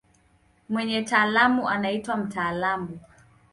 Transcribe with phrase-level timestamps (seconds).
[0.69, 2.99] Mwenye taaluma anaitwa mtaalamu.